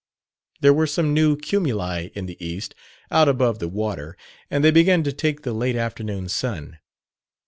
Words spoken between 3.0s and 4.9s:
out above the water, and they